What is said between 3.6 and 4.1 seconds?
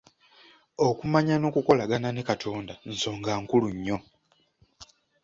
nnyo.